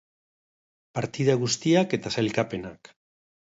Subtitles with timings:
[0.99, 2.93] Partida guztiak eta sailkapenak.